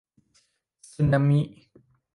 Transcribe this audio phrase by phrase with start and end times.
[0.91, 1.39] สึนามิ